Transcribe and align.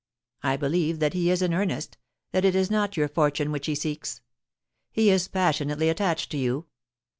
I 0.41 0.57
believe 0.57 0.97
that 0.97 1.13
he 1.13 1.29
is 1.29 1.43
in 1.43 1.53
earnest, 1.53 1.95
that 2.31 2.43
it 2.43 2.55
is 2.55 2.71
not 2.71 2.97
your 2.97 3.07
fortune 3.07 3.51
which 3.51 3.67
he 3.67 3.75
seeks. 3.75 4.21
He 4.91 5.11
is 5.11 5.27
passionately 5.27 5.89
attached 5.89 6.31
to 6.31 6.37
you. 6.39 6.65